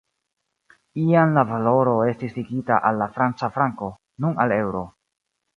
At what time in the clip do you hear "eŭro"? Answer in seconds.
4.61-4.83